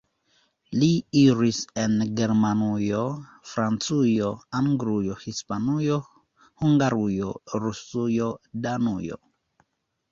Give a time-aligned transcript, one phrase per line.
[0.83, 0.87] Li
[1.23, 3.01] iris en Germanujo,
[3.51, 6.01] Francujo, Anglujo, Hispanujo,
[6.65, 7.33] Hungarujo,
[7.69, 8.35] Rusujo,
[8.67, 9.25] Danujo.